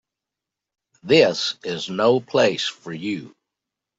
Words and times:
This 1.03 1.59
is 1.63 1.87
no 1.91 2.19
place 2.19 2.67
for 2.67 2.91
you. 2.91 3.35